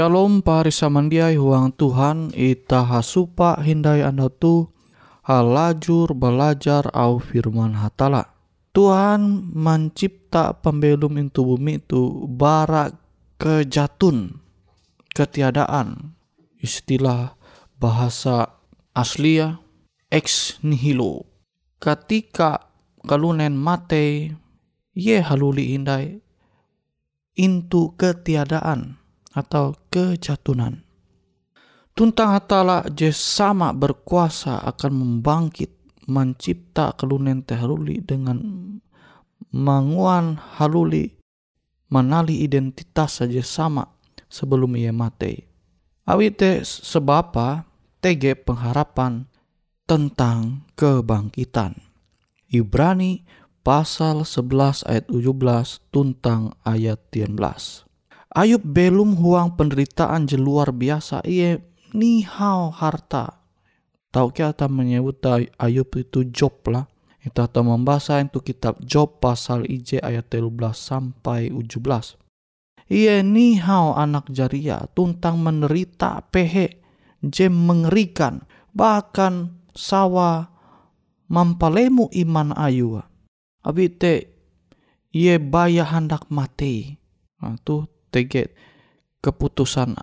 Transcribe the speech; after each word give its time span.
Shalom 0.00 0.40
pari 0.40 0.72
samandiai 0.72 1.36
huang 1.36 1.76
Tuhan 1.76 2.32
ita 2.32 2.88
hasupa 2.88 3.60
hindai 3.60 4.00
anda 4.00 4.32
tu 4.32 4.72
halajur 5.28 6.16
belajar 6.16 6.88
au 6.96 7.20
firman 7.20 7.76
hatala. 7.76 8.32
Tuhan 8.72 9.52
mencipta 9.52 10.56
pembelum 10.56 11.20
itu 11.20 11.44
bumi 11.44 11.84
itu 11.84 12.24
bara 12.32 12.96
kejatun 13.36 14.40
ketiadaan. 15.12 16.16
Istilah 16.64 17.36
bahasa 17.76 18.56
aslia 18.96 19.60
ex 20.08 20.56
nihilo. 20.64 21.28
Ketika 21.76 22.72
kalunen 23.04 23.52
mate 23.52 24.32
ye 24.96 25.20
haluli 25.20 25.76
indai 25.76 26.24
intu 27.36 27.92
ketiadaan 28.00 28.99
atau 29.34 29.74
kejatunan. 29.88 30.82
Tuntang 31.94 32.32
hatala 32.32 32.86
je 32.90 33.10
sama 33.12 33.74
berkuasa 33.74 34.62
akan 34.62 34.92
membangkit 34.94 35.70
mencipta 36.10 36.96
kelunen 36.98 37.44
teh 37.44 37.58
dengan 38.02 38.38
manguan 39.52 40.38
haluli 40.58 41.18
menali 41.90 42.42
identitas 42.46 43.20
saja 43.20 43.42
sama 43.42 43.84
sebelum 44.30 44.78
ia 44.78 44.94
mati. 44.94 45.44
Awi 46.06 46.30
te 46.34 46.62
sebapa 46.64 47.66
tege 48.02 48.34
pengharapan 48.38 49.26
tentang 49.84 50.66
kebangkitan. 50.78 51.78
Ibrani 52.50 53.26
pasal 53.66 54.26
11 54.26 54.86
ayat 54.86 55.06
17 55.10 55.92
tuntang 55.94 56.54
ayat 56.66 56.98
13. 57.12 57.89
Ayub 58.30 58.62
belum 58.62 59.18
huang 59.18 59.58
penderitaan 59.58 60.30
je 60.30 60.38
luar 60.38 60.70
biasa 60.70 61.26
ia 61.26 61.58
nihau 61.90 62.70
harta. 62.70 63.42
Tahu 64.14 64.30
kita 64.30 64.70
menyebut 64.70 65.18
Ayub 65.58 65.90
itu 65.98 66.22
Job 66.30 66.62
lah. 66.70 66.86
Kita 67.20 67.50
tahu 67.50 67.74
membaca 67.74 68.22
itu 68.22 68.38
kitab 68.38 68.78
Job 68.86 69.18
pasal 69.18 69.66
IJ 69.66 69.98
ayat 69.98 70.30
13 70.30 70.46
sampai 70.72 71.50
17. 71.50 72.16
Ia 72.90 73.22
nihau 73.22 73.98
anak 73.98 74.30
jaria 74.30 74.86
tuntang 74.94 75.42
menderita 75.42 76.26
pehe 76.30 76.82
jem 77.22 77.54
mengerikan 77.54 78.46
bahkan 78.74 79.58
sawa 79.74 80.54
mampalemu 81.26 82.10
iman 82.26 82.54
ayu. 82.54 82.98
Abi 83.62 83.90
te 83.90 84.26
ye 85.10 85.38
baya 85.38 85.82
hendak 85.86 86.30
mati. 86.30 86.98
Nah, 87.42 87.58
tu 88.10 88.18
teget 88.18 88.50
keputusan 89.22 89.94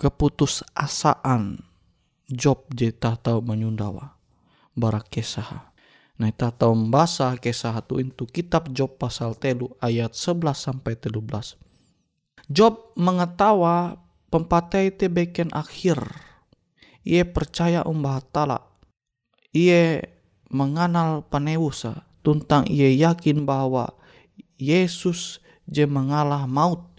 keputus 0.00 0.64
asaan 0.72 1.60
job 2.26 2.64
je 2.72 2.88
tak 2.90 3.20
tahu 3.28 3.44
menyundawa 3.44 4.16
barak 4.74 5.12
kesah. 5.12 5.70
Nah, 6.14 6.30
tak 6.30 6.62
tahu 6.62 6.78
membaca 6.78 7.34
kesah 7.34 7.82
tu 7.82 7.98
itu 7.98 8.22
kitab 8.30 8.70
Job 8.70 9.02
pasal 9.02 9.34
telu 9.34 9.74
ayat 9.82 10.14
11 10.14 10.54
sampai 10.54 10.94
13. 10.94 11.58
Job 12.46 12.94
mengetawa 12.94 13.98
pempatai 14.30 14.94
te 14.94 15.10
beken 15.10 15.50
akhir. 15.50 15.98
Ia 17.02 17.26
percaya 17.26 17.82
umbah 17.82 18.22
talak. 18.30 18.62
Ia 19.50 20.06
mengenal 20.54 21.26
panewusa 21.26 22.06
tuntang 22.22 22.70
ia 22.70 22.90
yakin 22.94 23.42
bahwa 23.42 23.90
Yesus 24.54 25.42
je 25.66 25.82
mengalah 25.82 26.46
maut. 26.46 26.93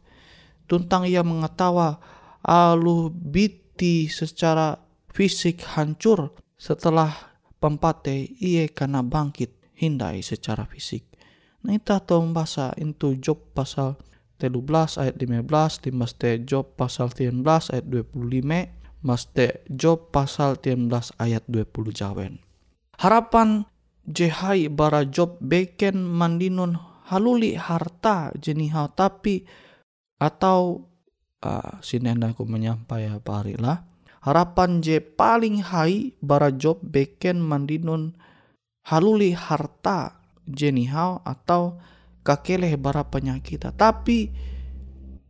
Tuntang 0.65 1.05
ia 1.05 1.21
mengetawa 1.21 2.01
alu 2.45 3.09
biti 3.09 4.09
secara 4.09 4.77
fisik 5.13 5.65
hancur 5.77 6.33
setelah 6.57 7.35
pempate 7.57 8.35
ia 8.37 8.69
karena 8.69 9.01
bangkit 9.01 9.53
hindai 9.77 10.21
secara 10.21 10.65
fisik. 10.65 11.05
Nah 11.65 11.73
itu 11.73 11.97
tahu 11.97 12.29
membaca 12.29 12.77
itu 12.77 13.17
Job 13.17 13.53
pasal 13.57 13.97
13 14.37 15.01
ayat 15.01 15.15
15, 15.17 15.89
timbaste 15.89 16.29
Job 16.45 16.77
pasal 16.77 17.09
13 17.09 17.73
ayat 17.73 17.85
25, 17.89 19.05
maste 19.05 19.47
Job 19.71 20.13
pasal 20.13 20.59
13 20.61 20.91
ayat 21.17 21.43
20 21.49 21.93
jawen. 21.95 22.43
Harapan 23.01 23.65
jehai 24.05 24.69
bara 24.69 25.03
job 25.05 25.41
beken 25.41 26.05
mandinun 26.05 26.77
haluli 27.09 27.57
harta 27.57 28.29
jenihau 28.37 28.89
tapi 28.93 29.45
atau 30.21 30.87
uh, 31.43 31.79
sinenda 31.83 32.31
aku 32.31 32.47
menyampai 32.47 33.11
apa 33.11 33.43
lah 33.59 33.83
harapan 34.23 34.81
je 34.81 35.03
paling 35.03 35.61
hai 35.61 36.15
bara 36.23 36.49
job 36.49 36.79
beken 36.81 37.43
mandinun 37.43 38.15
haluli 38.87 39.35
harta 39.35 40.23
jenihau 40.47 41.19
atau 41.25 41.77
kakeleh 42.25 42.79
bara 42.79 43.05
penyakit 43.05 43.67
tapi 43.75 44.33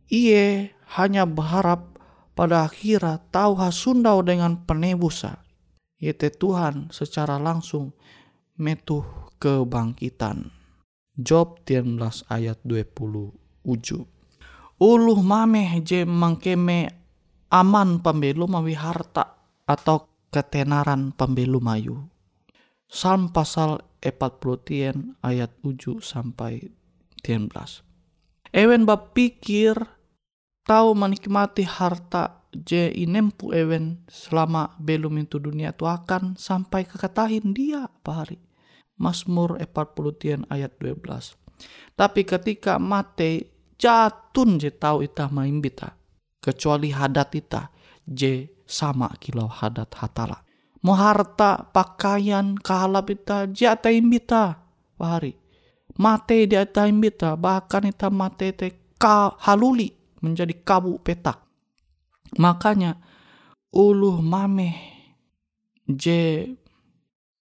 iye 0.08 0.70
hanya 0.96 1.26
berharap 1.26 1.98
pada 2.36 2.68
akhirat 2.68 3.32
tahu 3.32 3.58
hasundau 3.58 4.22
dengan 4.22 4.62
penebusa 4.64 5.46
yaitu 5.96 6.28
Tuhan 6.28 6.92
secara 6.92 7.40
langsung 7.40 7.96
metuh 8.56 9.04
kebangkitan. 9.40 10.52
Job 11.16 11.64
13 11.64 12.28
ayat 12.28 12.60
20 12.64 13.32
uju. 13.64 13.98
Uluh 14.76 15.24
mameh 15.24 15.80
je 15.80 16.04
mangkeme 16.04 16.92
aman 17.48 18.04
pembelum 18.04 18.60
mawi 18.60 18.76
harta 18.76 19.40
atau 19.64 20.28
ketenaran 20.28 21.16
pembelum 21.16 21.64
mayu. 21.64 21.96
Psalm 22.84 23.32
pasal 23.32 23.80
40 24.04 25.24
ayat 25.24 25.50
7 25.64 26.04
sampai 26.04 26.68
13. 27.24 28.52
Ewen 28.52 28.84
bapikir 28.84 29.80
tahu 30.68 30.92
menikmati 30.92 31.64
harta 31.64 32.44
je 32.52 32.92
inempu 32.92 33.56
ewen 33.56 34.04
selama 34.12 34.76
belum 34.76 35.24
itu 35.24 35.40
dunia 35.40 35.72
itu 35.72 35.88
akan 35.88 36.36
sampai 36.36 36.84
kekatahin 36.84 37.56
dia 37.56 37.88
apa 37.88 38.12
hari. 38.12 38.38
Mazmur 39.00 39.56
40 39.56 40.52
ayat 40.52 40.76
12. 40.84 41.00
Tapi 41.96 42.28
ketika 42.28 42.76
mate 42.76 43.55
jatun 43.80 44.60
je 44.60 44.72
tahu 44.72 45.06
ita 45.06 45.28
maimbita. 45.30 45.96
Kecuali 46.40 46.92
hadat 46.92 47.30
ita 47.36 47.62
je 48.06 48.50
sama 48.66 49.12
kilau 49.20 49.48
hadat 49.48 49.92
hatala. 49.96 50.42
Mau 50.84 50.94
harta, 50.94 51.66
pakaian, 51.74 52.54
kahalap 52.54 53.10
ita 53.10 53.50
jata 53.50 53.90
imbita. 53.90 54.62
Pahari. 54.94 55.34
Mate 55.98 56.46
dia 56.46 56.62
ita 56.62 56.86
imbita. 56.86 57.34
Bahkan 57.34 57.90
ita 57.90 58.06
mate 58.12 58.54
te 58.54 58.68
ka 58.96 59.36
haluli 59.40 59.92
menjadi 60.24 60.56
kabu 60.64 60.96
petak 61.04 61.46
Makanya 62.36 62.98
uluh 63.70 64.18
mameh 64.18 64.74
je 65.86 66.50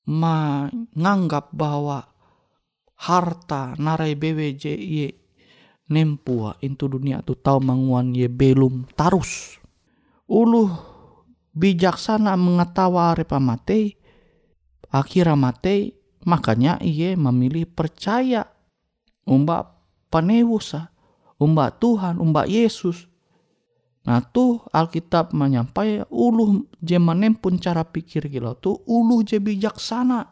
menganggap 0.06 1.50
bahwa 1.50 2.06
harta 3.02 3.74
narai 3.82 4.14
je 4.54 4.74
ye 4.78 5.08
nempua 5.90 6.58
into 6.62 6.90
dunia 6.90 7.22
tu 7.22 7.38
tahu 7.38 7.62
manguan 7.62 8.14
ye 8.14 8.30
belum 8.30 8.90
tarus. 8.98 9.62
Uluh 10.26 10.70
bijaksana 11.54 12.34
mengetawa 12.36 13.14
repa 13.16 13.38
mate 13.38 13.96
akhirnya 14.90 15.38
mate 15.38 15.96
makanya 16.26 16.82
ia 16.82 17.14
memilih 17.14 17.70
percaya 17.70 18.50
umba 19.30 19.78
panewusa 20.10 20.90
umba 21.38 21.70
Tuhan 21.70 22.18
umba 22.18 22.50
Yesus 22.50 23.08
Nah 24.06 24.22
tuh 24.22 24.62
Alkitab 24.70 25.34
menyampai 25.34 26.06
uluh 26.14 26.70
je 26.78 26.98
menempun 27.02 27.58
cara 27.58 27.82
pikir 27.82 28.30
gila 28.30 28.54
tuh 28.54 28.86
uluh 28.86 29.26
je 29.26 29.42
bijaksana. 29.42 30.30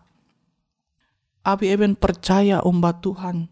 Abi 1.43 1.73
even 1.73 1.97
percaya 1.97 2.61
umba 2.61 2.93
Tuhan. 3.01 3.49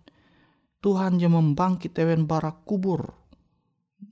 Tuhan 0.81 1.21
je 1.21 1.29
membangkit 1.29 1.93
barak 2.25 2.65
kubur. 2.65 3.13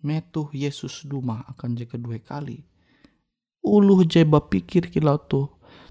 Metuh 0.05 0.53
Yesus 0.53 1.03
duma 1.03 1.41
akan 1.49 1.73
je 1.73 1.89
kedua 1.89 2.21
kali. 2.21 2.61
Uluh 3.65 4.05
je 4.05 4.21
berpikir 4.21 4.93
gila 4.93 5.17
tuh. 5.17 5.49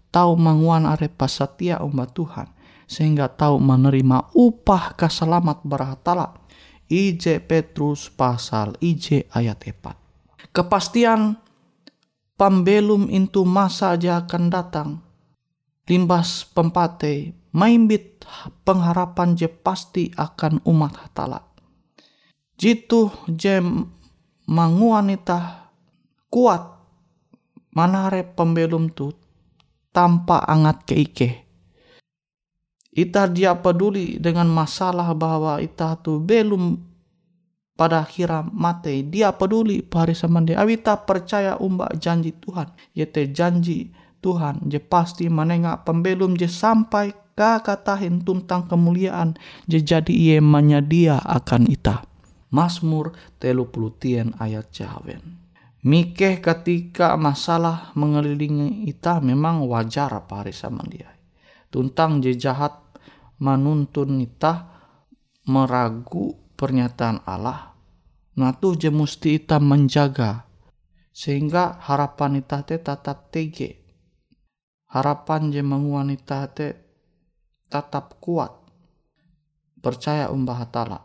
Tahu 0.09 0.39
manguan 0.39 0.87
are 0.87 1.11
pasatia 1.11 1.83
umba 1.83 2.07
Tuhan. 2.07 2.49
Sehingga 2.89 3.29
tahu 3.29 3.61
menerima 3.61 4.33
upah 4.33 4.97
keselamat 4.97 5.67
barahatala. 5.67 6.39
IJ 6.89 7.45
Petrus 7.45 8.09
pasal 8.09 8.79
IJ 8.81 9.29
ayat 9.35 9.61
4 9.61 10.09
kepastian 10.53 11.39
pambelum 12.35 13.07
itu 13.13 13.47
masa 13.47 13.95
aja 13.95 14.25
akan 14.25 14.45
datang. 14.51 14.89
Limbas 15.89 16.45
pempate, 16.53 17.33
maimbit 17.57 18.29
pengharapan 18.63 19.33
je 19.33 19.49
pasti 19.49 20.13
akan 20.13 20.61
umat 20.69 20.93
hatala. 21.01 21.41
Jitu 22.61 23.09
je 23.25 23.57
manguanita 24.53 25.73
kuat 26.29 26.63
manare 27.73 28.29
pembelum 28.29 28.93
tu 28.93 29.09
tanpa 29.89 30.45
angat 30.45 30.85
keike. 30.85 31.31
Ita 32.93 33.31
dia 33.31 33.57
peduli 33.57 34.21
dengan 34.21 34.51
masalah 34.51 35.15
bahwa 35.17 35.63
ita 35.63 35.97
tu 36.03 36.21
belum 36.21 36.85
pada 37.79 38.03
akhirnya 38.03 38.43
mate 38.51 39.07
dia 39.07 39.31
peduli 39.31 39.87
pari 39.87 40.11
sama 40.11 40.43
dia 40.43 40.59
awita 40.59 40.99
percaya 40.99 41.55
umba 41.63 41.87
janji 41.95 42.35
Tuhan 42.35 42.75
yaitu 42.91 43.31
janji 43.31 43.95
Tuhan. 44.21 44.67
Je 44.67 44.83
pasti 44.83 45.31
menengah 45.31 45.87
pembelum 45.87 46.35
je 46.35 46.51
sampai 46.51 47.15
ka 47.39 47.63
katahin 47.63 48.27
tuntang 48.27 48.67
kemuliaan 48.67 49.39
je 49.71 49.79
jadi 49.79 50.11
ia 50.11 50.39
menyedia 50.43 51.23
akan 51.23 51.71
ita. 51.71 52.03
Mazmur 52.49 53.13
telu 53.37 53.69
tien 54.01 54.33
ayat 54.41 54.73
jawen 54.73 55.21
Mikeh 55.85 56.43
ketika 56.43 57.15
masalah 57.15 57.95
mengelilingi 57.95 58.91
ita 58.91 59.23
memang 59.23 59.63
wajar 59.71 60.11
pari 60.27 60.51
sama 60.51 60.83
dia. 60.91 61.07
Tuntang 61.71 62.19
je 62.19 62.35
jahat 62.35 62.75
menuntun 63.39 64.19
ita 64.19 64.75
meragu 65.47 66.35
pernyataan 66.59 67.23
Allah. 67.23 67.79
Nah 68.35 68.51
tuh 68.59 68.75
je 68.75 68.91
mesti 68.91 69.39
kita 69.39 69.63
menjaga 69.63 70.51
sehingga 71.15 71.79
harapan 71.79 72.43
kita 72.43 72.59
te 72.67 72.77
tetap 72.83 73.31
tege 73.31 73.78
harapan 74.89 75.53
je 75.53 75.61
menguan 75.61 76.09
ita 76.13 76.49
te 76.49 76.73
tetap 77.69 78.17
kuat. 78.21 78.53
Percaya 79.79 80.33
umbah 80.33 80.59
hatala. 80.65 80.99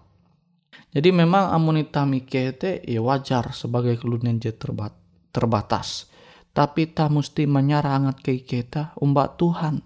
Jadi 0.90 1.10
memang 1.14 1.54
amunita 1.54 2.08
mike 2.08 2.58
te 2.58 2.82
ya 2.86 3.02
wajar 3.04 3.54
sebagai 3.54 4.00
kelunian 4.00 4.42
je 4.42 4.50
terbat, 4.56 4.94
terbatas. 5.30 6.10
Tapi 6.54 6.94
tak 6.94 7.10
mesti 7.10 7.50
menyerah 7.50 7.98
angat 7.98 8.22
ke 8.22 8.46
kita 8.46 8.94
umbak 9.02 9.42
Tuhan. 9.42 9.82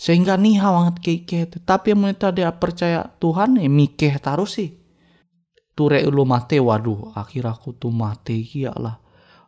Sehingga 0.00 0.38
nih 0.40 0.62
angat 0.62 1.02
ke 1.02 1.22
kita 1.26 1.60
tapi 1.62 1.92
amunita 1.92 2.32
dia 2.32 2.50
percaya 2.54 3.04
Tuhan 3.20 3.60
ya 3.60 3.68
mikeh 3.68 4.16
taruh 4.22 4.48
sih. 4.48 4.80
Ture 5.74 6.02
ulu 6.06 6.26
mate 6.26 6.58
waduh 6.58 7.14
akhir 7.14 7.46
aku 7.46 7.76
tuh 7.76 7.92
mate 7.92 8.38
kia 8.42 8.74
lah. 8.74 8.98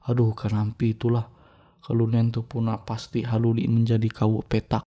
Aduh 0.07 0.35
kenampi 0.35 0.99
itulah 0.99 1.42
kelunian 1.83 2.31
tu 2.31 2.47
puna 2.47 2.79
pasti 2.79 3.27
haluli 3.27 3.67
menjadi 3.67 4.09
kau 4.09 4.41
petak. 4.47 4.87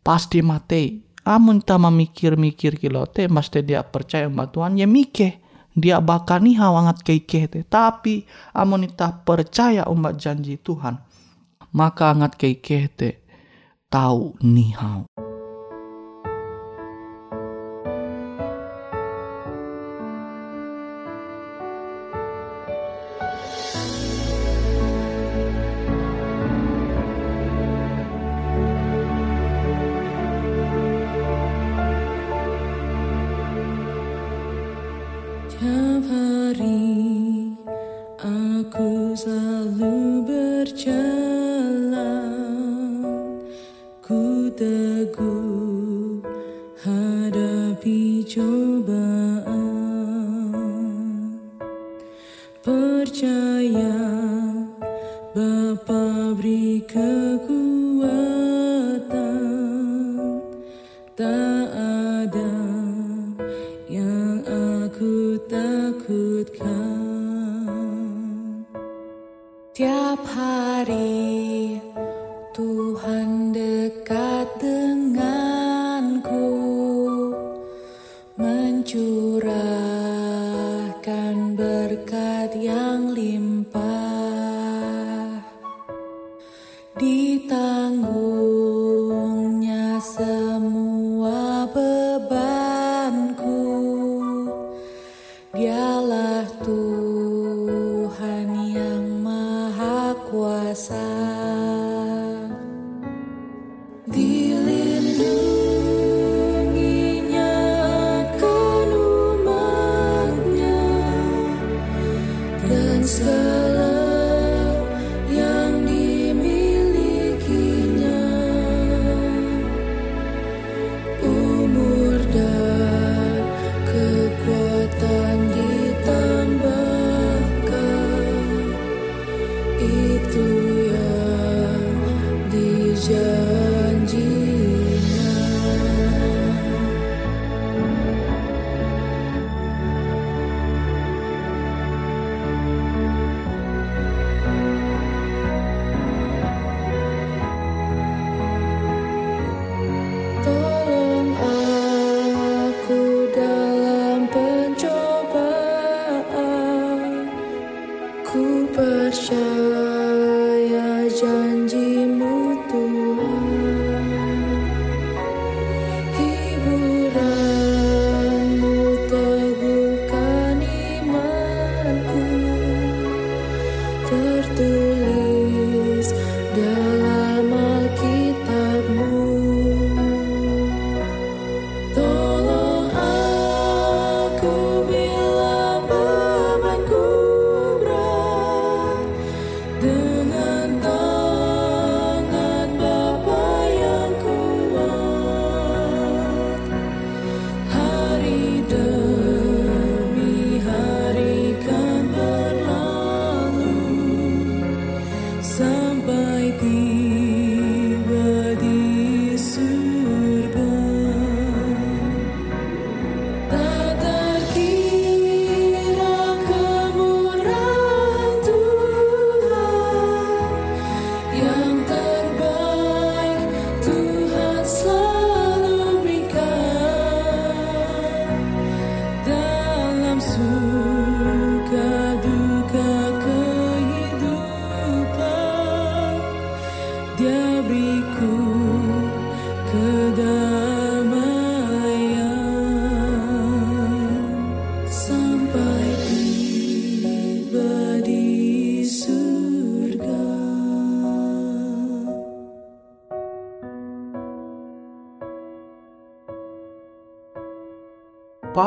Pasti 0.00 0.40
mate 0.40 1.10
amun 1.24 1.60
ta 1.60 1.76
memikir-mikir 1.76 2.80
kilo 2.80 3.04
te 3.06 3.28
dia 3.60 3.84
percaya 3.84 4.26
sama 4.26 4.48
Tuhan 4.48 4.80
ya 4.80 4.88
mike 4.88 5.42
dia 5.76 6.00
bakal 6.00 6.42
nih 6.42 6.56
hawangat 6.56 7.04
keike 7.04 7.46
te 7.46 7.60
tapi 7.68 8.24
amun 8.56 8.88
ta 8.90 9.12
percaya 9.12 9.84
umat 9.86 10.16
janji 10.16 10.56
Tuhan 10.56 10.98
maka 11.76 12.10
angat 12.10 12.34
keike 12.40 12.88
te 12.96 13.10
tahu 13.92 14.34
nihau. 14.42 15.29
hari. 70.70 71.49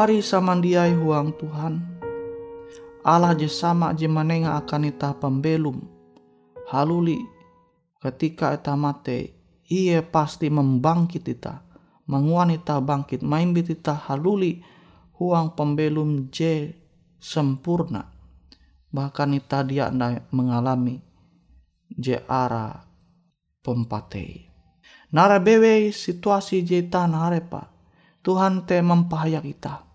Pari 0.04 0.20
samandiai 0.20 1.00
huang 1.00 1.32
Tuhan. 1.40 1.80
Allah 3.08 3.40
je 3.40 3.48
sama 3.48 3.96
je 3.96 4.04
manenga 4.12 4.60
akan 4.60 4.92
ita 4.92 5.16
pembelum. 5.16 5.80
Haluli 6.68 7.24
ketika 8.04 8.52
ita 8.52 8.76
mate, 8.76 9.32
ia 9.72 10.04
pasti 10.04 10.52
membangkit 10.52 11.24
ita, 11.24 11.64
manguan 12.04 12.52
ita 12.52 12.84
bangkit 12.84 13.24
maimbit 13.24 13.72
ita 13.72 13.96
haluli 13.96 14.60
huang 15.16 15.56
pembelum 15.56 16.28
J 16.28 16.68
sempurna 17.16 18.04
bahkan 18.92 19.32
ita 19.32 19.64
dia 19.64 19.88
mengalami 20.36 21.00
J 21.88 22.28
ara 22.28 22.76
pempatei 23.64 24.52
nara 25.16 25.40
bewe 25.40 25.96
situasi 25.96 26.60
J 26.68 26.92
tanah 26.92 27.32
arepa 27.32 27.72
Tuhan 28.20 28.68
te 28.68 28.84
mempahaya 28.84 29.40
kita 29.40 29.93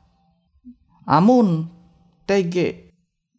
amun 1.08 1.64
tege 2.28 2.92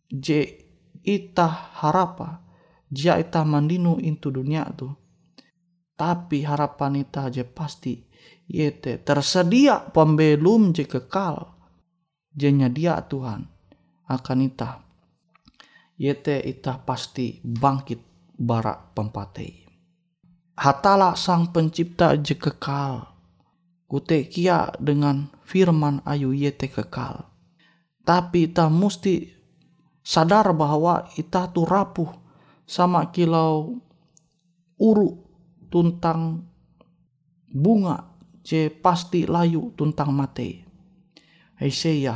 J 0.09 0.57
ita 1.05 1.45
harapa 1.77 2.41
jia 2.89 3.21
ita 3.21 3.45
mandinu 3.45 4.01
into 4.01 4.33
dunia 4.33 4.65
tu. 4.73 4.89
Tapi 5.93 6.41
harapan 6.41 7.05
ita 7.05 7.29
je 7.29 7.45
pasti 7.45 7.93
yete 8.49 8.97
tersedia 9.05 9.85
pembelum 9.93 10.73
je 10.73 10.89
kekal. 10.89 11.53
Je 12.33 12.49
dia 12.49 12.97
Tuhan 13.05 13.45
akan 14.09 14.39
ita 14.41 14.81
yete 15.99 16.39
ita 16.41 16.81
pasti 16.81 17.37
bangkit 17.43 18.01
barak 18.39 18.95
pempatei. 18.95 19.67
Hatala 20.57 21.13
sang 21.13 21.53
pencipta 21.53 22.17
je 22.17 22.33
kekal. 22.33 23.05
Kute 23.89 24.25
kia 24.29 24.69
dengan 24.77 25.29
firman 25.45 26.01
ayu 26.05 26.33
yete 26.33 26.69
kekal 26.69 27.28
tapi 28.03 28.49
ita 28.49 28.71
mesti 28.71 29.29
sadar 30.01 30.51
bahwa 30.57 31.05
ita 31.19 31.51
tu 31.53 31.63
rapuh 31.67 32.09
sama 32.65 33.09
kilau 33.13 33.77
uru 34.79 35.09
tuntang 35.69 36.45
bunga 37.49 38.09
je 38.45 38.69
pasti 38.69 39.29
layu 39.29 39.73
tuntang 39.77 40.09
mate. 40.13 40.65
Hesaya 41.59 42.15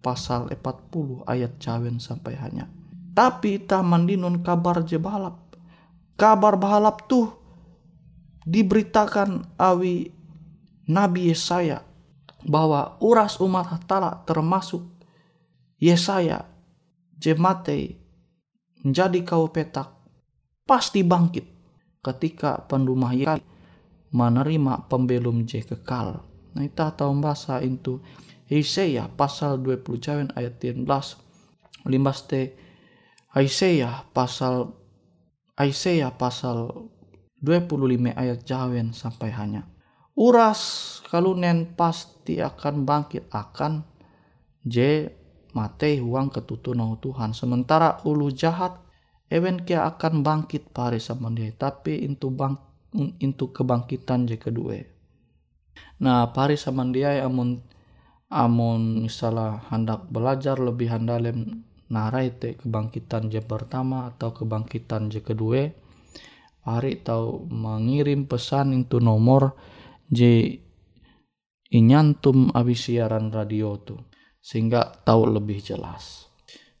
pasal 0.00 0.48
40 0.50 1.28
ayat 1.28 1.60
cawen 1.60 2.00
sampai 2.00 2.34
hanya. 2.40 2.66
Tapi 3.14 3.62
ta 3.62 3.84
mandinun 3.84 4.42
kabar 4.42 4.82
je 4.82 4.98
balap. 4.98 5.54
Kabar 6.18 6.58
balap 6.58 7.06
tuh 7.06 7.30
diberitakan 8.42 9.54
awi 9.58 10.10
Nabi 10.90 11.32
Yesaya 11.32 11.80
bahwa 12.44 13.00
uras 13.00 13.40
umat 13.40 13.72
hatala 13.72 14.20
termasuk 14.28 14.93
Yesaya 15.84 16.48
jemate 17.20 18.00
menjadi 18.80 19.20
kau 19.20 19.52
petak 19.52 19.92
pasti 20.64 21.04
bangkit 21.04 21.44
ketika 22.00 22.64
pendumah 22.64 23.12
Yesaya 23.12 23.44
menerima 24.14 24.88
pembelum 24.88 25.44
J 25.44 25.68
kekal. 25.68 26.24
Nah 26.56 26.62
kita 26.64 26.96
tahu 26.96 27.12
bahasa 27.20 27.60
itu 27.60 28.00
Isaiah 28.48 29.10
pasal 29.12 29.60
20 29.60 30.00
cawen 30.00 30.28
ayat 30.32 30.56
13 30.56 30.86
limbas 31.90 32.24
te 32.24 32.56
Isaiah 33.36 34.08
pasal 34.14 34.70
Isaiah 35.58 36.14
pasal 36.14 36.88
25 37.42 38.14
ayat 38.14 38.40
jawen 38.46 38.96
sampai 38.96 39.34
hanya 39.34 39.68
uras 40.14 41.02
kalunen 41.10 41.74
pasti 41.74 42.38
akan 42.38 42.86
bangkit 42.86 43.26
akan 43.34 43.82
J 44.64 45.08
mate 45.54 46.02
uang 46.02 46.34
ketutunan 46.34 46.98
Tuhan 46.98 47.32
sementara 47.32 48.02
ulu 48.02 48.28
jahat 48.34 48.84
Ewen 49.32 49.64
kia 49.64 49.88
akan 49.88 50.20
bangkit 50.20 50.70
sama 51.00 51.32
dia 51.32 51.50
tapi 51.56 52.04
itu 52.04 52.28
bang 52.28 52.60
itu 53.18 53.50
kebangkitan 53.50 54.30
je 54.30 54.36
kedua. 54.38 54.78
Nah 56.04 56.30
pare 56.30 56.54
dia 56.92 57.24
amun 57.24 57.58
amun 58.30 59.02
misalnya 59.02 59.64
hendak 59.72 60.06
belajar 60.12 60.60
lebih 60.60 60.92
handalem 60.92 61.66
narai 61.90 62.34
te 62.34 62.58
kebangkitan 62.58 63.30
je 63.32 63.40
pertama 63.42 64.12
atau 64.12 64.34
kebangkitan 64.34 65.12
je 65.12 65.20
kedua 65.20 65.70
pare 66.64 66.96
tahu 66.96 67.44
mengirim 67.52 68.24
pesan 68.24 68.72
itu 68.72 68.96
nomor 68.96 69.52
je 70.08 70.64
inyantum 71.68 72.48
abis 72.56 72.88
siaran 72.88 73.28
radio 73.28 73.76
tuh 73.76 74.00
sehingga 74.44 75.00
tahu 75.08 75.40
lebih 75.40 75.64
jelas. 75.64 76.28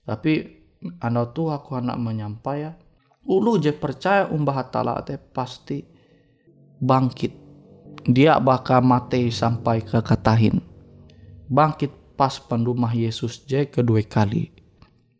Tapi 0.04 0.60
anda 1.00 1.24
tuh 1.32 1.48
aku 1.48 1.80
anak 1.80 1.96
menyampai 1.96 2.58
ya 2.60 2.76
ulu 3.24 3.56
je 3.56 3.72
percaya 3.72 4.28
umbah 4.28 4.68
tala 4.68 5.00
te 5.00 5.16
pasti 5.16 5.80
bangkit. 6.76 7.32
Dia 8.04 8.36
bakal 8.36 8.84
mati 8.84 9.32
sampai 9.32 9.80
ke 9.80 10.04
katahin. 10.04 10.60
Bangkit 11.48 12.20
pas 12.20 12.36
pendumah 12.36 12.92
Yesus 12.92 13.48
je 13.48 13.64
kedua 13.64 14.04
kali. 14.04 14.52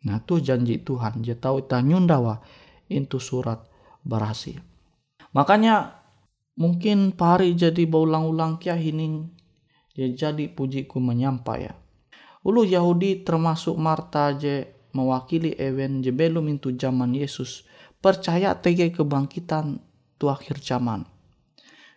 Nah 0.05 0.21
tuh 0.21 0.45
janji 0.45 0.85
Tuhan. 0.85 1.25
Je 1.25 1.33
tahu 1.33 1.65
kita 1.65 1.81
nyundawa 1.81 2.45
itu 2.93 3.17
surat 3.17 3.65
berhasil 4.05 4.61
makanya 5.35 6.05
mungkin 6.55 7.11
pari 7.17 7.59
jadi 7.59 7.89
berulang-ulang 7.91 8.63
kia 8.63 8.79
hining 8.79 9.35
ya 9.99 10.07
jadi 10.13 10.47
pujiku 10.53 11.03
menyampai 11.03 11.67
ya 11.67 11.75
ulu 12.45 12.69
Yahudi 12.69 13.25
termasuk 13.25 13.75
Marta 13.81 14.37
je 14.37 14.69
mewakili 14.95 15.57
ewen 15.59 16.05
jebelum 16.05 16.47
itu 16.53 16.77
zaman 16.77 17.17
Yesus. 17.17 17.67
Percaya 17.99 18.53
tege 18.55 18.93
kebangkitan 18.93 19.81
tu 20.21 20.29
akhir 20.29 20.61
zaman. 20.61 21.09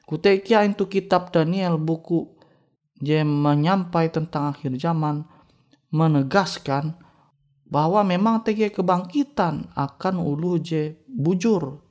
Kutekia 0.08 0.64
itu 0.64 0.88
kitab 0.88 1.36
Daniel 1.36 1.76
buku 1.76 2.32
je 2.98 3.22
menyampai 3.28 4.08
tentang 4.08 4.56
akhir 4.56 4.80
zaman 4.80 5.28
menegaskan 5.92 6.96
bahwa 7.68 8.08
memang 8.08 8.40
tege 8.48 8.72
kebangkitan 8.72 9.68
akan 9.76 10.16
ulu 10.24 10.64
je 10.64 10.96
bujur. 11.12 11.84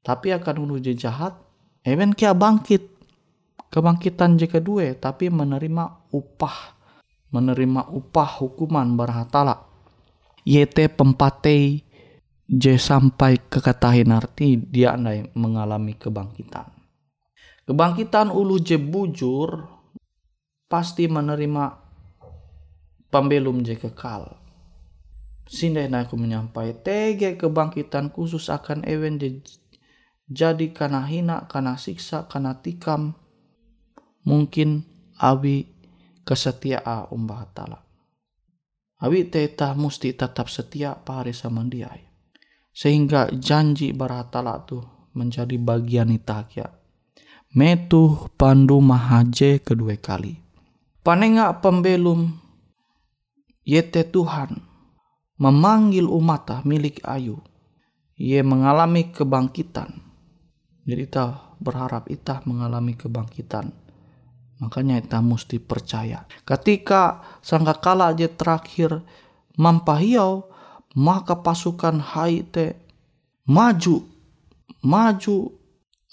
Tapi 0.00 0.32
akan 0.32 0.56
ulu 0.64 0.80
je 0.80 0.96
jahat 0.96 1.36
ewen 1.84 2.16
kia 2.16 2.32
bangkit. 2.32 2.88
Kebangkitan 3.70 4.34
je 4.40 4.50
kedua 4.50 4.96
tapi 4.98 5.30
menerima 5.30 6.10
upah 6.10 6.79
menerima 7.30 7.90
upah 7.90 8.42
hukuman 8.42 8.98
berhatala 8.98 9.66
yete 10.44 10.90
pempatei 10.90 11.82
je 12.50 12.74
sampai 12.74 13.38
ke 13.46 13.62
kata 13.62 13.94
arti 13.94 14.58
dia 14.58 14.98
andai 14.98 15.30
mengalami 15.38 15.94
kebangkitan. 15.94 16.66
Kebangkitan 17.62 18.34
ulu 18.34 18.58
je 18.58 18.74
bujur 18.74 19.62
pasti 20.66 21.06
menerima 21.06 21.64
pembelum 23.14 23.62
je 23.62 23.78
kekal. 23.78 24.34
Sindai 25.50 25.90
aku 25.90 26.14
menyampai 26.14 26.78
tege 26.82 27.38
kebangkitan 27.38 28.10
khusus 28.10 28.50
akan 28.50 28.86
ewen 28.86 29.18
je 29.18 29.42
jadi 30.30 30.70
karena 30.70 31.02
hina, 31.10 31.50
karena 31.50 31.74
siksa, 31.74 32.30
karena 32.30 32.54
tikam, 32.62 33.18
mungkin 34.22 34.86
awi 35.18 35.66
kesetiaan 36.24 37.10
umbah 37.10 37.48
talak. 37.52 37.84
Abi 39.00 39.32
teta 39.32 39.72
musti 39.72 40.12
tetap 40.12 40.52
setia 40.52 40.92
pare 40.92 41.32
sama 41.32 41.64
dia. 41.64 41.88
Sehingga 42.70 43.32
janji 43.32 43.96
baratala 43.96 44.60
tu 44.68 44.84
menjadi 45.16 45.56
bagian 45.56 46.12
itakia. 46.12 46.68
Metu 47.56 48.30
pandu 48.36 48.78
mahaje 48.78 49.58
kedua 49.64 49.96
kali. 49.98 50.38
Panenga 51.00 51.50
pembelum 51.58 52.28
yete 53.64 54.04
Tuhan 54.06 54.60
memanggil 55.40 56.04
umatah 56.04 56.62
milik 56.68 57.00
ayu. 57.08 57.40
Ye 58.20 58.44
mengalami 58.44 59.08
kebangkitan. 59.16 59.96
Jadi 60.84 61.08
berharap 61.56 62.12
itah 62.12 62.44
mengalami 62.44 63.00
kebangkitan 63.00 63.72
Makanya 64.60 65.00
kita 65.00 65.24
mesti 65.24 65.56
percaya. 65.56 66.28
Ketika 66.44 67.24
sangkakala 67.40 68.12
aja 68.12 68.28
terakhir 68.28 69.00
mampahiau, 69.56 70.44
maka 70.92 71.40
pasukan 71.40 71.96
Haite 71.96 72.76
maju, 73.48 74.04
maju 74.84 75.36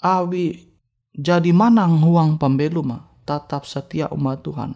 awi 0.00 0.64
jadi 1.12 1.52
manang 1.52 2.00
huang 2.00 2.40
pembeluma, 2.40 3.04
tetap 3.28 3.68
setia 3.68 4.08
umat 4.08 4.40
Tuhan. 4.40 4.72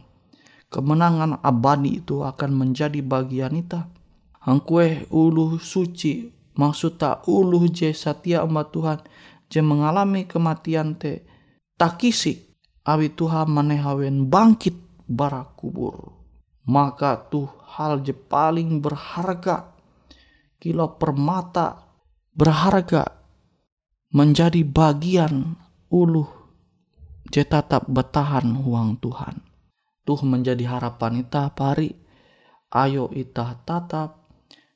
Kemenangan 0.68 1.40
abadi 1.40 2.04
itu 2.04 2.20
akan 2.20 2.50
menjadi 2.52 3.00
bagian 3.00 3.56
kita. 3.56 3.88
Angkue 4.42 5.06
ulu 5.14 5.56
suci, 5.62 6.28
maksudnya 6.58 7.24
ulu 7.24 7.70
je 7.72 7.94
setia 7.94 8.44
umat 8.44 8.74
Tuhan, 8.74 8.98
je 9.48 9.60
mengalami 9.62 10.26
kematian 10.26 10.98
te 10.98 11.22
takisik 11.78 12.51
awi 12.86 13.12
Tuhan 13.12 13.50
manehawen 13.50 14.26
bangkit 14.26 14.76
bara 15.06 15.46
kubur 15.54 16.14
maka 16.66 17.18
tuh 17.28 17.50
hal 17.78 18.02
je 18.02 18.14
paling 18.14 18.78
berharga 18.78 19.74
kilo 20.62 20.94
permata 20.98 21.82
berharga 22.32 23.06
menjadi 24.12 24.60
bagian 24.62 25.56
uluh 25.88 26.42
je 27.32 27.42
tetap 27.48 27.88
bertahan 27.88 28.52
huang 28.60 29.00
Tuhan. 29.00 29.40
Tuh 30.04 30.20
menjadi 30.28 30.68
harapan 30.68 31.24
ita 31.24 31.48
pari. 31.56 31.88
Ayo 32.72 33.08
ita 33.12 33.56
tetap 33.64 34.28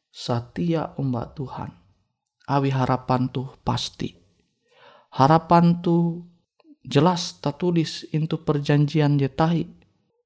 setia 0.09 0.97
umat 0.97 1.37
Tuhan. 1.37 1.71
Awi 2.49 2.71
harapan 2.73 3.29
tuh 3.29 3.53
pasti. 3.61 4.17
Harapan 5.13 5.85
tuh 5.85 6.25
jelas 6.87 7.43
tertulis 7.43 8.07
into 8.15 8.39
perjanjian 8.39 9.19
jetahi. 9.19 9.67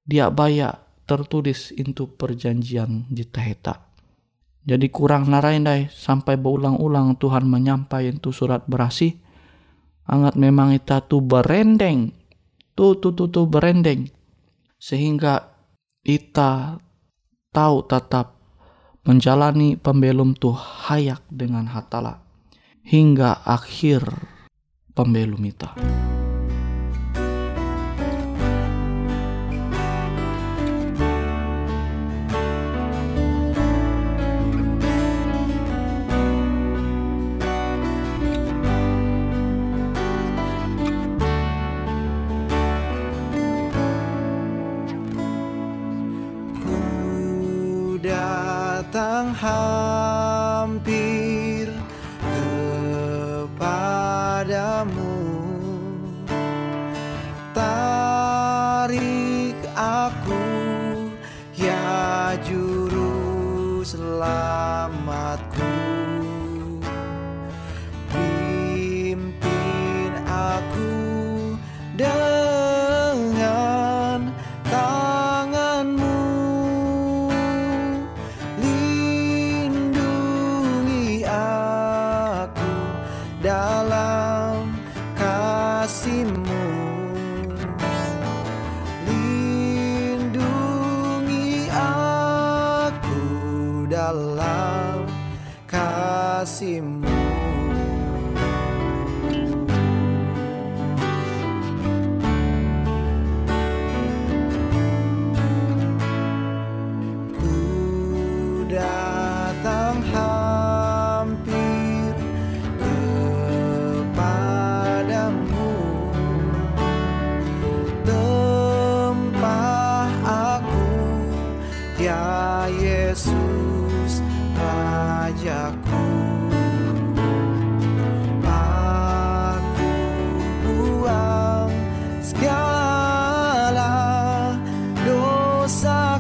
Dia 0.05 0.29
baya 0.29 0.77
tertulis 1.09 1.73
into 1.75 2.07
perjanjian 2.07 3.09
jetaheta. 3.11 3.91
Jadi 4.61 4.93
kurang 4.93 5.33
narain 5.33 5.65
dai 5.65 5.89
sampai 5.89 6.37
berulang-ulang 6.37 7.17
Tuhan 7.17 7.49
menyampaikan 7.49 8.21
itu 8.21 8.31
surat 8.31 8.69
berasi. 8.69 9.17
Angat 10.07 10.37
memang 10.37 10.77
kita 10.77 11.01
tuh 11.09 11.25
berendeng. 11.25 12.13
Tuh 12.77 13.01
tuh 13.01 13.17
tuh 13.17 13.33
tuh 13.33 13.49
berendeng. 13.49 14.07
Sehingga 14.77 15.49
kita 16.05 16.77
tahu 17.51 17.77
tetap 17.89 18.37
menjalani 19.03 19.81
pembelum 19.81 20.37
tuh 20.37 20.55
hayak 20.55 21.25
dengan 21.33 21.73
hatala 21.73 22.21
hingga 22.85 23.45
akhir 23.45 24.05
pembelum 24.93 25.41
kita. 25.49 25.73
how 49.41 49.80
Максим. 96.61 97.00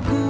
く 0.00 0.29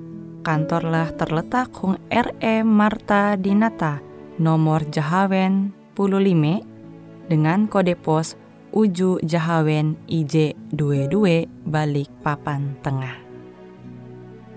kantorlah 0.41 1.13
terletak 1.15 1.69
Hung 1.77 2.01
RE 2.09 2.65
Marta 2.65 3.37
Dinata, 3.37 4.01
nomor 4.41 4.83
Jahawen 4.89 5.73
15 5.93 7.29
dengan 7.29 7.69
kode 7.69 7.95
pos 7.95 8.35
Uju 8.71 9.21
Jahawen 9.21 9.99
IJ 10.07 10.55
22 10.73 11.45
balik 11.67 12.09
papan 12.25 12.75
tengah. 12.81 13.19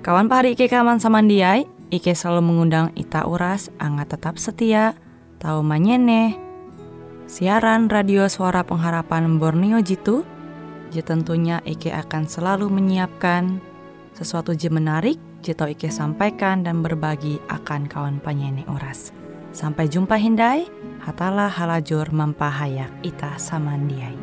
Kawan 0.05 0.29
pahari 0.29 0.55
Ike 0.55 0.69
kaman 0.69 1.01
samandiai, 1.01 1.65
Ike 1.89 2.13
selalu 2.13 2.45
mengundang 2.45 2.93
Ita 2.95 3.25
Uras, 3.25 3.73
angga 3.81 4.05
tetap 4.05 4.37
setia, 4.37 4.95
tahu 5.41 5.65
manyene. 5.65 6.37
Siaran 7.25 7.89
radio 7.89 8.29
suara 8.29 8.63
pengharapan 8.63 9.41
Borneo 9.41 9.81
Jitu, 9.81 10.23
tentunya 11.03 11.59
Ike 11.67 11.91
akan 11.91 12.31
selalu 12.31 12.71
menyiapkan 12.71 13.59
sesuatu 14.15 14.55
je 14.55 14.71
menarik, 14.71 15.19
tau 15.53 15.69
Ike 15.69 15.93
sampaikan 15.93 16.65
dan 16.65 16.81
berbagi 16.81 17.37
akan 17.53 17.85
kawan 17.85 18.17
penyanyi 18.25 18.65
Uras. 18.65 19.13
Sampai 19.53 19.93
jumpa 19.93 20.17
Hindai, 20.17 20.65
hatalah 21.05 21.53
halajur 21.53 22.09
mempahayak 22.09 22.89
ita 23.05 23.37
samandiai. 23.37 24.17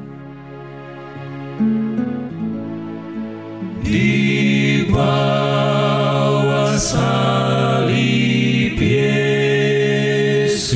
Di 3.85 4.87
bawah 4.89 6.73
salib 6.81 8.79
Yesus, 8.81 10.71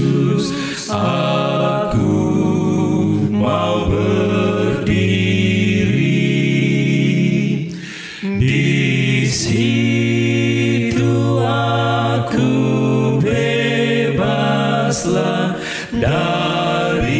bebaslah 14.95 15.59
dari 15.91 17.19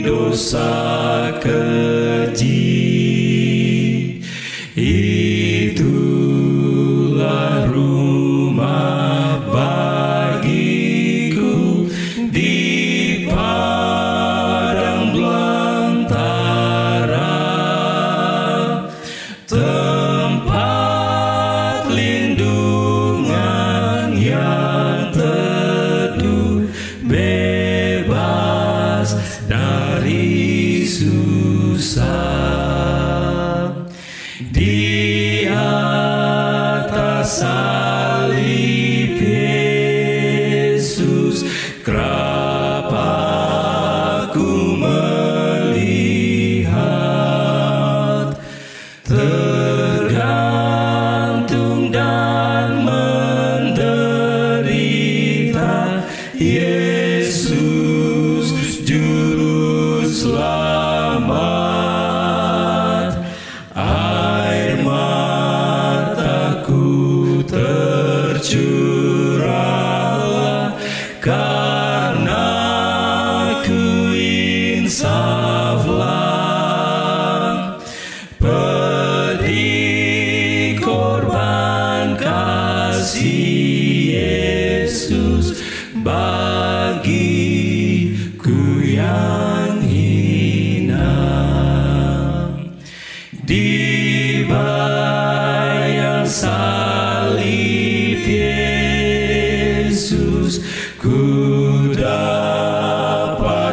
dosa 0.00 0.72
keji. 1.36 3.05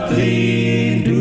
but. 0.09 1.12